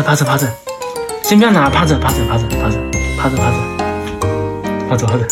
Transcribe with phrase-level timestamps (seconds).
[0.00, 0.46] 着，趴着，趴着，趴着，
[1.22, 2.76] 先不要拿，趴着，趴着，趴着，趴着，
[3.18, 3.36] 趴着，
[4.88, 5.26] 趴着，趴着，趴着。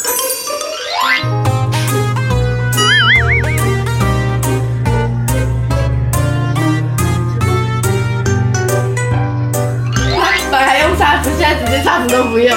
[10.50, 12.56] 本来用叉子，现在直接叉子都不用。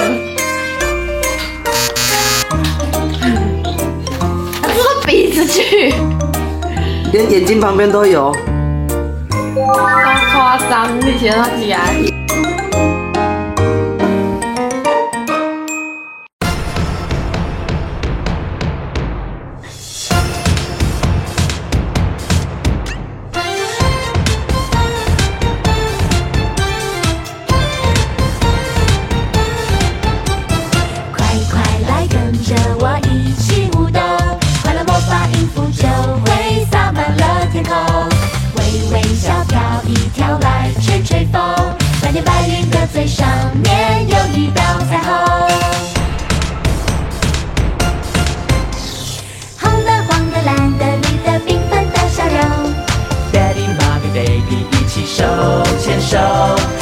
[4.62, 5.94] 他说鼻子去。
[7.12, 8.34] 连眼睛旁边都有，
[9.72, 12.11] 好夸张，你写到起来。
[43.06, 45.10] 上面有一道彩虹，
[49.60, 52.38] 红的、黄的、蓝的、绿的，缤纷的笑容。
[53.32, 55.24] Daddy，Mommy，Baby，一起手
[55.80, 56.81] 牵手。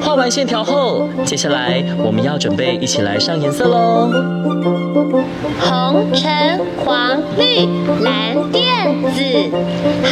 [0.00, 4.08] 画完线条后，接下来我们要准备一起来上颜色喽。
[5.60, 7.66] 红、橙、黄、绿、
[8.02, 8.62] 蓝、靛、
[9.12, 9.50] 紫，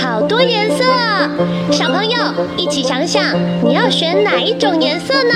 [0.05, 0.85] 好多颜色！
[1.71, 2.19] 小朋友
[2.56, 3.23] 一起想想，
[3.65, 5.34] 你要选哪哪一种颜色呢？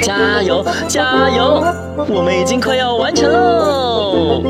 [0.00, 1.64] 加油，加油！
[2.08, 4.44] 我们已经快要完成喽！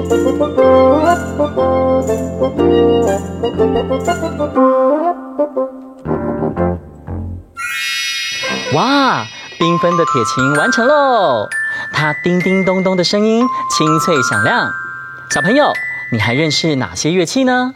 [8.74, 9.24] 哇，
[9.60, 11.48] 缤纷的铁琴完成喽！
[11.92, 14.72] 它叮叮咚咚的声音清脆响亮。
[15.30, 15.72] 小朋友，
[16.10, 17.72] 你还认识哪些乐器呢？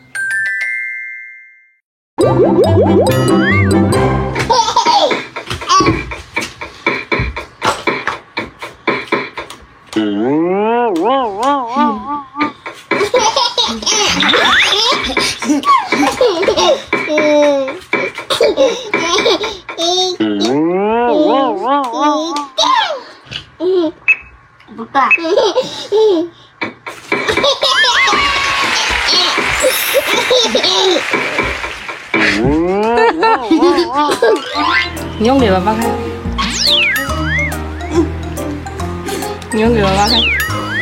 [39.51, 40.19] 你用给爸爸看。
[40.19, 40.25] 你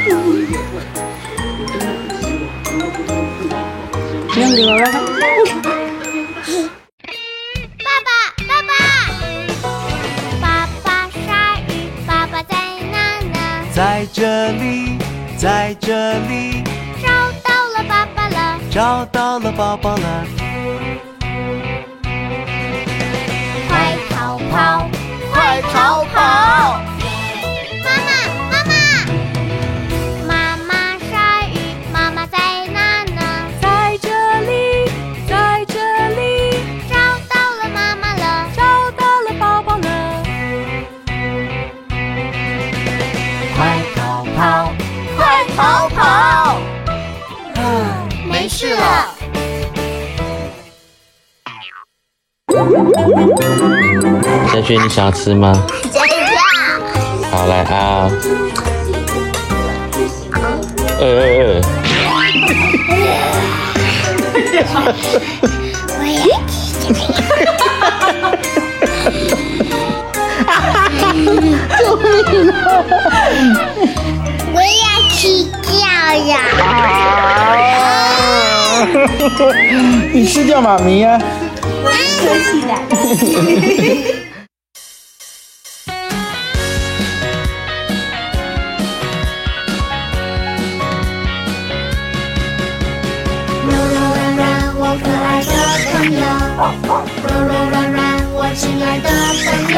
[0.03, 0.55] 用给爸爸看。
[4.35, 4.95] 你用给爸爸看。
[7.83, 8.09] 爸爸，
[8.47, 8.71] 爸爸，
[10.41, 10.45] 爸
[10.85, 10.87] 爸
[11.27, 11.29] 鲨
[11.69, 11.71] 鱼，
[12.07, 12.55] 爸爸在
[12.93, 12.95] 哪
[13.33, 13.37] 呢？
[13.75, 14.99] 在这里，
[15.37, 16.63] 在这里，
[17.03, 17.09] 找
[17.43, 20.36] 到了爸爸了，找到了宝宝了。
[25.77, 26.96] 逃跑！
[54.53, 55.53] 小雪，你想要吃吗？
[57.33, 58.09] 好，来啊！
[61.01, 61.61] 呃呃呃，
[65.99, 66.97] 我也吃这个。
[74.55, 75.19] 我要吃
[75.67, 75.75] 掉
[76.27, 76.33] 呀！
[80.15, 81.25] 你吃掉妈咪呀、柔
[81.77, 81.83] 柔
[93.83, 94.47] 软软，
[94.79, 95.53] 我可爱的
[95.93, 96.21] 朋友；
[97.23, 98.01] 柔柔软软，
[98.33, 99.09] 我亲爱的
[99.45, 99.77] 朋友。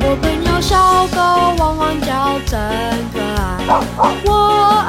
[0.00, 0.72] 我朋友小
[1.08, 1.18] 狗
[1.58, 2.10] 汪汪叫
[2.46, 2.52] 真
[3.12, 3.68] 可爱，
[4.24, 4.28] 我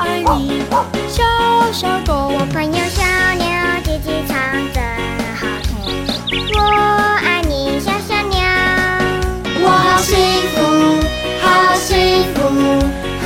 [0.02, 0.04] 爱
[0.38, 0.64] 你，
[1.10, 1.18] 小
[1.72, 2.10] 小狗。
[2.32, 3.04] 我朋友小
[3.36, 3.44] 牛
[3.84, 4.39] 叽叽唱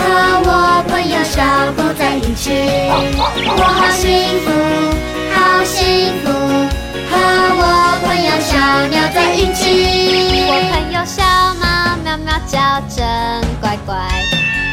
[0.04, 0.10] 和
[0.46, 1.42] 我朋友小
[1.78, 2.52] 狗在一起。
[3.58, 4.04] 我好幸
[4.44, 4.52] 福，
[5.34, 6.26] 好幸福，
[7.10, 7.14] 和
[7.60, 7.64] 我
[8.04, 8.52] 朋友小
[8.88, 10.46] 鸟在一起。
[10.48, 11.24] 我朋友小
[11.56, 11.64] 猫
[12.04, 12.58] 喵喵叫
[12.94, 13.02] 真
[13.62, 13.96] 乖乖，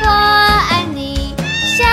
[0.02, 1.34] 我爱你，
[1.78, 1.84] 小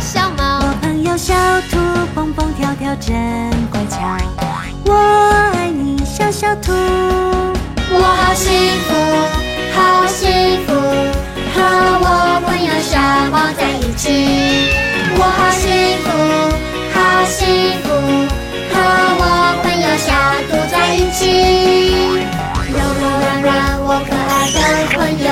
[0.00, 0.60] 小猫。
[0.62, 1.34] 我朋友小
[1.70, 1.76] 兔
[2.14, 3.14] 蹦蹦跳跳真
[3.70, 3.98] 乖巧，
[4.86, 4.94] 我
[5.54, 6.72] 爱你，小小兔。
[14.08, 15.66] 我好幸
[16.04, 16.06] 福，
[16.94, 17.42] 好幸
[17.82, 17.86] 福，
[18.70, 18.74] 和
[19.18, 19.22] 我
[19.62, 20.08] 朋友小
[20.48, 21.18] 度在一起。
[22.70, 23.50] 柔柔软软，
[23.82, 24.58] 我可爱的
[24.94, 25.26] 朋友；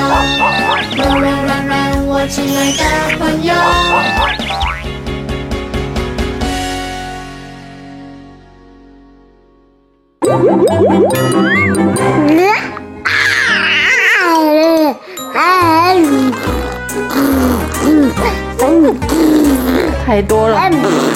[0.97, 1.73] 柔柔软软，
[2.07, 2.83] 我亲爱的
[3.19, 3.55] 朋友。
[20.15, 21.14] 太多了。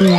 [0.00, 0.12] 不知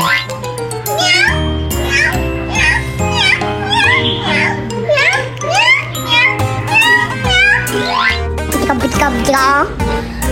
[8.68, 9.66] 道不知道不知道，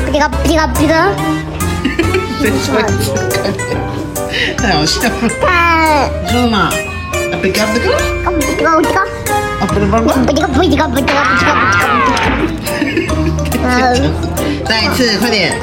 [0.05, 0.93] 不知道不知道不知道。
[4.55, 5.09] 太好笑了。
[5.19, 6.55] 你说什么？
[6.59, 6.69] 啊，
[7.41, 9.01] 贝嘎贝嘎，不知道不知道。
[9.01, 10.23] 啊，不能帮忙。
[10.27, 11.87] 不知道不知道不知道不知道不知道不知道。
[13.63, 14.13] 嗯，
[14.67, 15.57] 再一次，快点。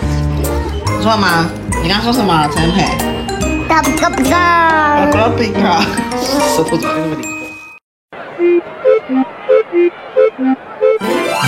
[0.98, 1.46] 你说吗？
[1.84, 2.50] 你刚说什么？
[2.52, 2.84] 陈培？
[3.82, 4.38] 不知道不知道。
[4.38, 5.82] 啊，不要贝嘎。
[6.54, 7.46] 舌头怎么那么灵活？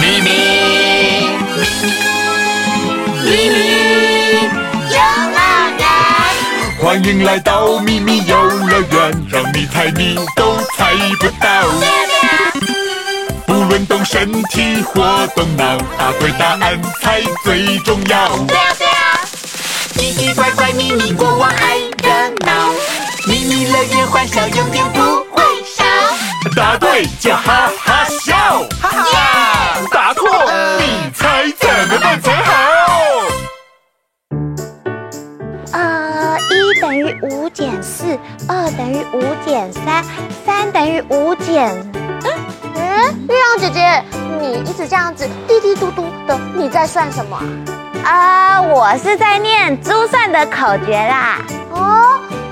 [0.00, 0.28] 咪咪
[3.24, 3.56] 咪咪
[4.90, 4.96] 游
[5.34, 5.38] 乐
[5.78, 5.82] 园，
[6.80, 11.46] 欢迎来到咪咪游乐园，让你猜谜都猜不到。
[13.46, 18.28] 不论动身体或动脑，答对答案才最重要。
[18.46, 19.20] 对呀对呀，
[19.94, 21.37] 奇奇怪怪咪咪国
[26.98, 28.34] 答对就哈哈笑，
[28.80, 30.28] 哈哈，答错
[30.78, 32.52] 你猜怎么办才好？
[35.74, 40.04] 呃，一等于五减四，二等于五减三，
[40.44, 41.68] 三等于五减。
[42.24, 42.32] 嗯
[42.74, 44.02] 嗯，月亮姐姐，
[44.40, 47.40] 你一直这样子滴滴嘟嘟的，你在算什么
[48.04, 48.10] 啊？
[48.10, 51.38] 啊，我是在念珠算的口诀啦。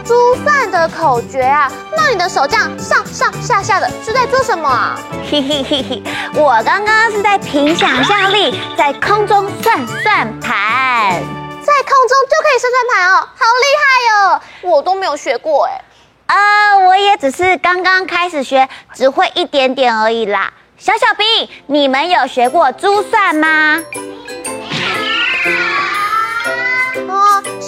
[0.07, 1.71] 哦，珠算的口诀啊？
[1.97, 4.99] 那你的手这样上上下下的是在做什么啊？
[5.31, 6.03] 嘿嘿嘿嘿，
[6.35, 11.21] 我刚刚是在凭想象力在空中算算盘，
[11.63, 13.85] 在空中就可以算算盘哦，好厉害
[14.15, 14.41] 哦！
[14.63, 15.83] 我都没有学过哎。
[16.27, 20.53] 呃，我也只是刚刚开始学，只会一点点而已啦。
[20.77, 23.83] 小小兵，你们有学过珠算吗？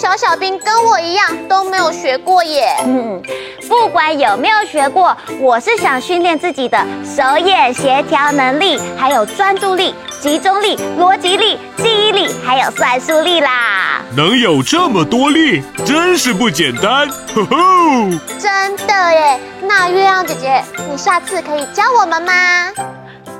[0.09, 2.75] 小小兵跟我一样都没有学过耶。
[2.83, 3.21] 嗯，
[3.67, 9.93] 不管有没有学过，我是想训练自己的手眼协调能力，还有专注力。
[10.19, 14.01] 集中力、逻辑力、记忆力，还有算术力啦！
[14.17, 17.07] 能有这么多力，真是不简单！
[17.33, 19.39] 呵呵，真的耶！
[19.61, 22.33] 那月亮姐姐，你下次可以教我们吗？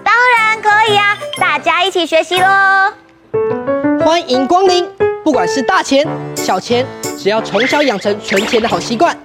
[0.05, 1.17] 当然可以啊！
[1.37, 3.78] 大家一起学习喽！
[4.01, 4.87] 欢迎光临！
[5.23, 6.85] 不管是大钱、小钱，
[7.17, 9.15] 只要从小养成存钱的好习惯，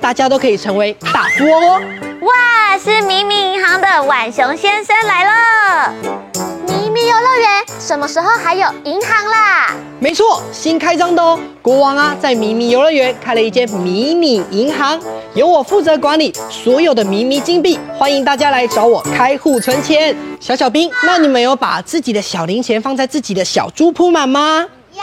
[0.00, 1.80] 大家都可以成为大富翁哦！
[2.22, 5.94] 哇，是明明银行的晚熊先生来了！
[7.10, 7.48] 游乐园
[7.80, 9.74] 什么时候还有银行啦？
[9.98, 11.36] 没错，新开张的哦。
[11.60, 14.96] 国王啊，在迷你游乐园开了一间迷你银行，
[15.34, 17.76] 由我负责管理所有的迷你金币。
[17.98, 20.16] 欢迎大家来找我开户存钱。
[20.38, 24.64] 小小兵，那你们有把自己的小零钱放在自己的小猪铺满吗？
[24.92, 25.02] 呀！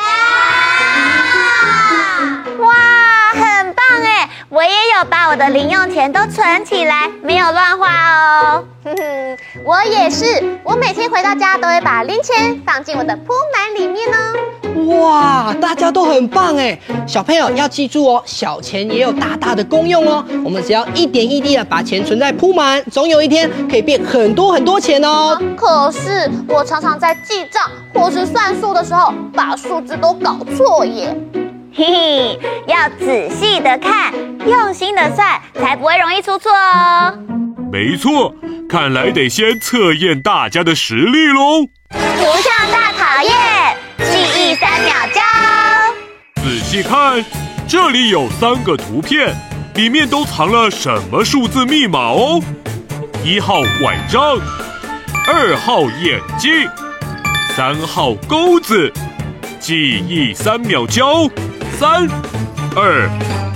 [2.59, 2.96] 哇！
[4.49, 8.63] 我也有把我的零用钱都存起来，没有乱花哦。
[8.81, 15.03] 哼哼，我也是，我每天回到家都会把零钱放进我的铺满里面哦。
[15.03, 16.79] 哇，大家都很棒哎！
[17.05, 20.23] 小朋友要记住哦，小钱也有大大的功用哦。
[20.45, 25.37] 我们只要一点一滴的把钱存在铺满，总有一天可以变很多很多钱哦。
[25.57, 31.13] 可是我常常在记账或是算数的时候，把数字都搞错耶。
[31.77, 34.11] 嘿嘿，要仔细的看，
[34.47, 37.13] 用心的算，才不会容易出错哦。
[37.71, 38.33] 没错，
[38.67, 41.67] 看来得先测验大家的实力喽。
[41.91, 45.21] 图像大考验，记忆三秒交。
[46.41, 47.23] 仔细看，
[47.67, 49.35] 这里有三个图片，
[49.75, 52.41] 里面都藏了什么数字密码哦？
[53.23, 54.39] 一号拐杖，
[55.27, 56.67] 二号眼镜，
[57.55, 58.91] 三号钩子。
[59.59, 61.29] 记忆三秒交。
[61.75, 62.07] 三、
[62.75, 63.09] 二、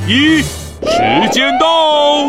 [0.07, 2.25] 一，时间到！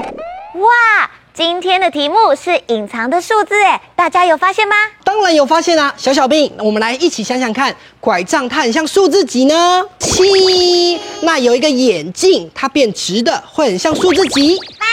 [0.60, 4.74] 哇，今天的题目是隐藏的数字，哎，大家有发现吗？
[5.04, 5.92] 当然有发现啊！
[5.98, 9.84] 小小兵，我们来一起想想看，拐杖它很像数字几呢？
[9.98, 10.98] 七。
[11.20, 14.58] 那有一个眼镜，它变直的，会很像数字几？
[14.78, 14.86] 八。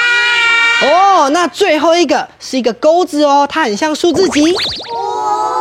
[0.87, 4.53] 哦，那最后一个是一个钩子哦，它很像数字几？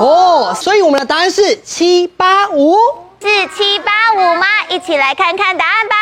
[0.01, 2.77] 哦，所以我们的答案是七八五。
[3.21, 4.47] 是七八五吗？
[4.69, 5.97] 一起来看看答案吧。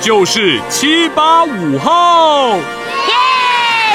[0.00, 2.56] 就是七八五号。
[2.56, 2.62] 耶！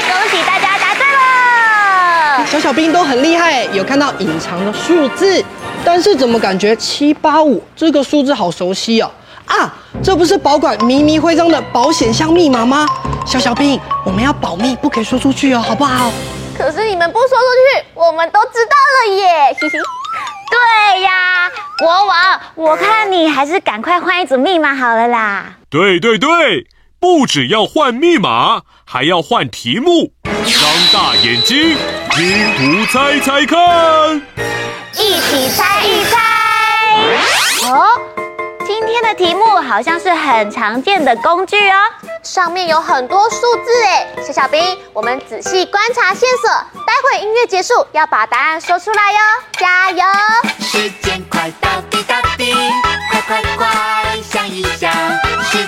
[0.06, 2.46] 恭喜大家答对了。
[2.46, 5.42] 小小兵都很厉害，有看到隐藏的数字，
[5.82, 9.10] 但是怎么感觉七八五这个数字好熟悉哦？
[9.46, 12.86] 啊，这不是保管咪咪徽章的保险箱密码吗？
[13.24, 16.12] 小小兵，我们要保密，不可以说出去哦，好不好？
[16.56, 18.76] 可是你们不说出去，我们都知道
[19.08, 19.56] 了耶。
[20.50, 25.54] 对呀，国王，我看你还是赶快换一组密码好了啦。
[25.70, 26.66] 对对对，
[27.00, 30.12] 不只要换密码，还要换题目。
[30.24, 31.76] 张大眼睛，
[32.10, 34.22] 拼图猜猜看，
[34.92, 36.18] 一起猜一猜。
[37.68, 38.23] 哦。
[38.86, 41.74] 今天的题目好像是很常见的工具哦，
[42.22, 46.50] 上面有很多数字哎，小小兵，我们仔细观察线索，
[46.86, 49.18] 待会音乐结束要把答案说出来哟，
[49.58, 50.04] 加油！
[50.60, 52.52] 时间快到滴答滴，
[53.10, 53.66] 快快快
[54.22, 55.66] 想一想，时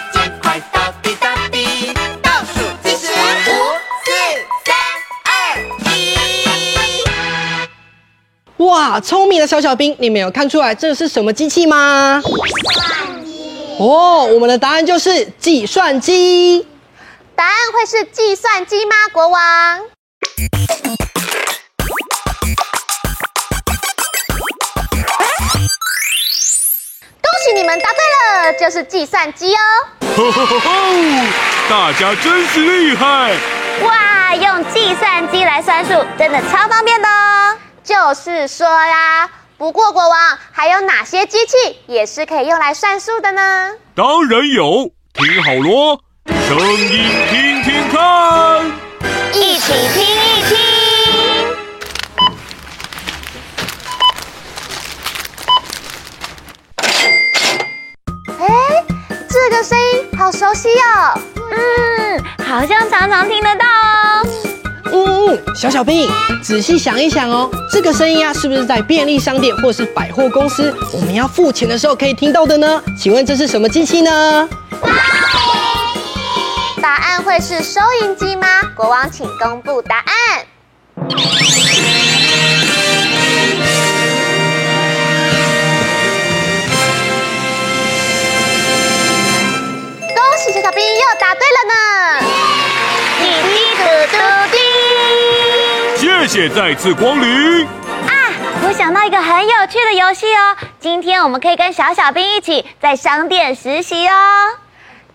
[8.67, 12.21] 哇，聪明的小小兵，你们有看出来这是什么机器吗？
[12.25, 12.33] 计
[12.73, 13.77] 算机。
[13.79, 16.67] 哦，我们的答案就是计算机。
[17.37, 19.79] 答案会是计算机吗，国王？
[27.23, 28.01] 恭喜你们答对
[28.43, 29.61] 了，就是计算机哦。
[30.17, 30.71] 吼吼吼吼！
[31.71, 33.37] 大家真是厉害！
[33.85, 37.57] 哇，用计算机来算数，真的超方便的哦。
[37.87, 40.19] 就是说啦，不过国王
[40.51, 43.75] 还有哪些机器也是可以用来算数的呢？
[43.95, 48.67] 当然有，听好咯，声音听听看，
[49.33, 50.57] 一起听一听。
[58.41, 58.85] 哎，
[59.31, 61.21] 这个声音好熟悉哦。
[61.53, 64.27] 嗯，好像常常听得到哦。
[64.93, 66.09] 嗯嗯，小小兵，
[66.43, 72.83] 仔细想一想哦，这个声音啊，是不是在便利商店或是百货公司，我们要付钱的时候可以听到的呢？
[72.99, 74.49] 请问这是什么机器呢？
[76.81, 78.47] 答案会是收银机吗？
[78.77, 80.47] 国王，请公布答案。
[90.15, 91.75] 恭喜小小兵又答对了呢！
[96.37, 97.65] 谢谢再次光临。
[97.65, 98.13] 啊，
[98.63, 104.13] 我想到一个很有趣的游戏哦，今天我们可以跟小小兵一起在商店实习哦，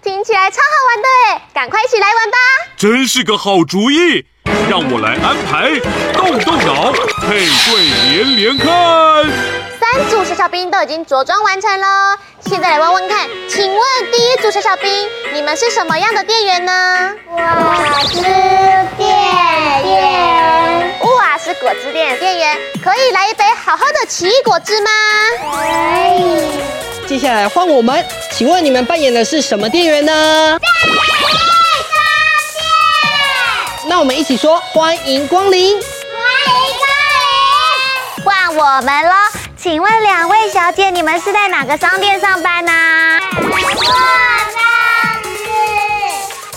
[0.01, 2.38] 听起来超好玩的哎，赶快一起来玩吧！
[2.75, 4.25] 真是个好主意，
[4.67, 5.79] 让我来安排，
[6.12, 9.61] 动动脑，配对连连看。
[9.93, 14.89] 三组小小兵都已经着装完成了，现在来问问看，请问第一组小小兵，
[15.34, 17.13] 你们是什么样的店员呢？
[17.30, 18.21] 我是
[18.95, 19.10] 店
[19.84, 20.97] 员。
[21.01, 24.89] 哇，是果汁店的店员，可以来一杯好喝的奇异果汁吗？
[25.41, 27.06] 可以。
[27.06, 30.58] 接下来换我们，请问你们扮演的是什么店员呢？
[33.88, 35.73] 那我们一起说，欢迎光临。
[35.73, 36.88] 欢迎光
[38.15, 38.23] 临。
[38.23, 39.15] 换我们了。
[39.62, 42.71] 请问两位小姐，你们是在哪个商店上班呢？
[42.71, 43.86] 百货公司。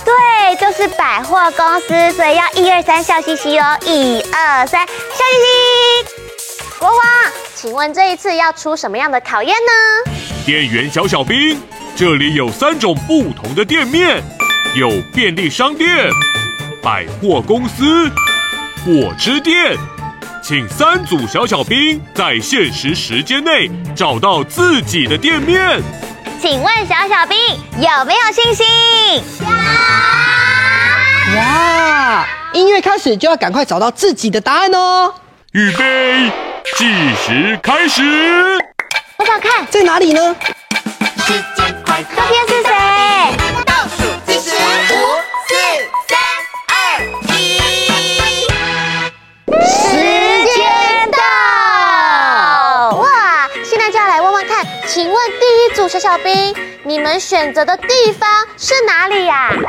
[0.07, 6.15] 对，就是百货公司，所以要一二三笑嘻嘻哦，一二三笑嘻嘻。
[6.79, 6.99] 国王，
[7.55, 10.11] 请问这一次要出什么样的考验呢？
[10.47, 11.61] 店员小小兵，
[11.95, 14.23] 这里有三种不同的店面，
[14.75, 16.09] 有便利商店、
[16.83, 18.09] 百货公司、
[18.83, 19.77] 果汁店。
[20.47, 25.81] 请三组小小兵在限时时间内找到自己的店面。
[26.39, 27.39] 请问小小兵
[27.79, 28.67] 有没有信心？
[29.41, 29.47] 有。
[31.39, 32.27] 哇！
[32.53, 35.15] 音乐开始就要赶快找到自己的答案哦。
[35.53, 36.31] 预备，
[36.77, 38.03] 计时开始。
[39.17, 40.37] 我想看在哪里呢？
[41.27, 41.64] 时间
[56.87, 59.49] 你们选择的地方是哪里呀？
[59.49, 59.65] 便利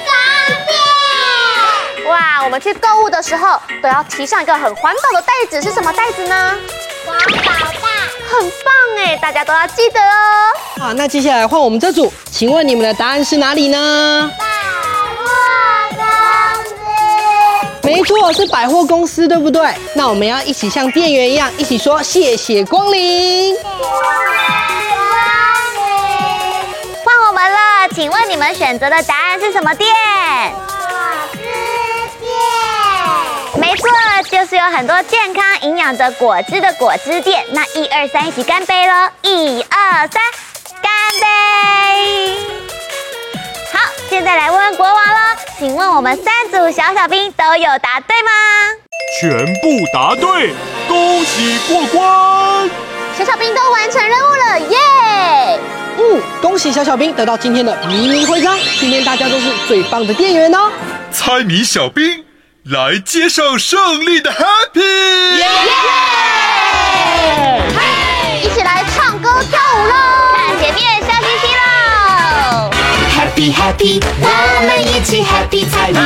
[0.00, 0.08] 商
[0.66, 2.08] 店。
[2.08, 6.56] 哇，我们去购物的时候都要提上一个很环保的袋子，是什么袋子呢？
[7.04, 7.88] 环保袋。
[8.26, 10.50] 很棒哎，大家都要记得哦。
[10.80, 14.30] 好，那接下来换我们这组，请问你们的答案是哪里呢？
[14.38, 14.46] 百
[15.18, 15.26] 货
[15.96, 16.74] 公司。
[17.82, 19.68] 没错，是百货公司，对不对？
[19.94, 23.54] 那我们要一起像店员一样，一起说谢谢光临。
[23.62, 23.72] 换
[28.04, 29.88] 请问你们选择的答案是什么店？
[29.88, 30.76] 果
[31.32, 31.38] 汁
[32.20, 32.28] 店。
[33.58, 33.88] 没错，
[34.30, 37.42] 就是有很多健康营养的果汁的果汁店。
[37.52, 39.08] 那一二三，一起干杯喽！
[39.22, 40.22] 一二三，
[40.82, 42.36] 干杯！
[43.72, 43.78] 好，
[44.10, 48.30] 现在来问问国王喽，请问我们三组小小兵都有答对吗？
[49.18, 50.52] 全部答对，
[50.86, 52.70] 恭喜过关！
[53.16, 55.83] 小小兵都完成任务了，耶、yeah!！
[55.96, 58.58] 嗯，恭喜小小兵得到今天的迷你徽章。
[58.78, 60.70] 今天大家都是最棒的店员哦。
[61.10, 62.24] 猜谜小兵
[62.64, 65.38] 来接受胜利的 Happy！
[65.38, 65.46] 耶！
[73.44, 74.26] ！Happy Happy，我
[74.64, 75.98] 们一起 Happy 猜谜，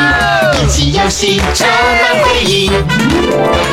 [0.61, 2.69] 一起游戏充满回忆。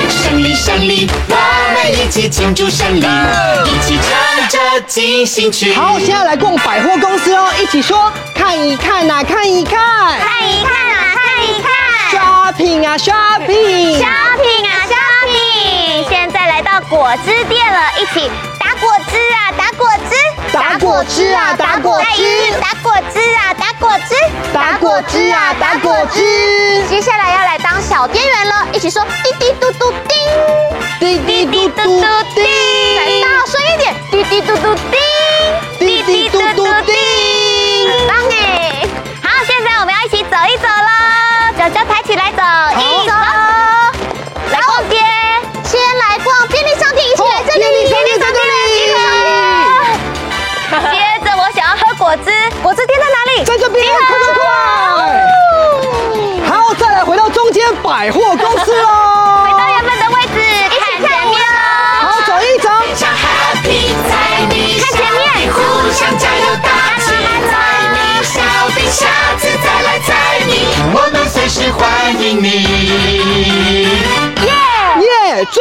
[0.08, 1.36] 胜利胜利，我
[1.74, 5.74] 们一起庆祝胜利，一起唱着进行曲。
[5.74, 9.80] 好，现在来逛百货公司哦，一起说看一看呐，看一看，
[10.20, 11.72] 看一看呐，看一看。
[12.12, 16.10] Shopping 啊，Shopping，Shopping 啊，Shopping。
[16.10, 18.30] 现在来到果汁店了，一起
[20.76, 23.20] 打果汁啊，打果汁，打果汁。
[23.38, 24.14] 啊，打果汁，
[24.54, 26.22] 打果汁啊，打果汁。
[26.90, 29.94] 接下来要来当小店员了，一起说滴滴嘟嘟
[31.00, 32.02] 叮，滴滴嘟嘟
[32.36, 32.44] 叮，
[32.98, 35.00] 再大声一点，滴滴嘟嘟叮，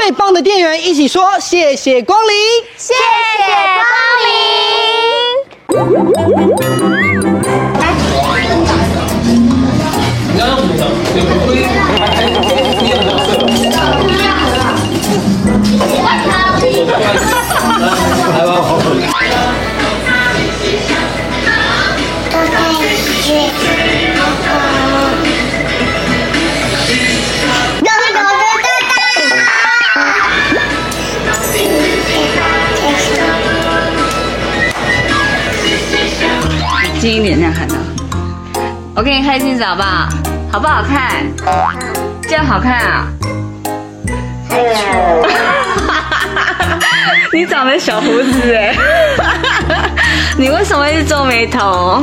[0.04, 2.36] 最棒的店员一起说谢谢光临，
[2.76, 3.86] 谢谢光
[7.08, 7.13] 临。
[37.04, 37.74] 近一点这样看到，
[38.96, 40.08] 我给你开镜子好不好？
[40.50, 41.22] 好不好看？
[42.22, 43.06] 这样好看啊？
[47.30, 48.74] 你长了小胡子哎，
[50.38, 52.02] 你为什么一直皱眉头？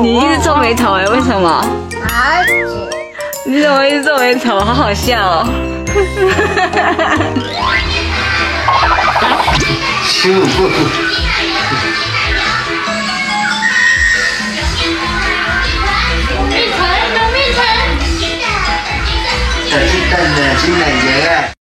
[0.00, 1.64] 你一直皱眉头哎，为什么？
[3.44, 4.60] 你怎么一直皱眉头？
[4.60, 5.48] 好好笑哦！
[19.70, 21.59] 小鸡蛋的新奶油啊！